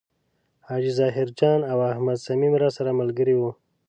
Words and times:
حاجي 0.67 0.91
ظاهر 0.99 1.27
جان 1.39 1.59
او 1.71 1.77
احمد 1.91 2.17
صمیم 2.27 2.53
راسره 2.63 2.91
ملګري 2.99 3.35
و. 3.37 3.41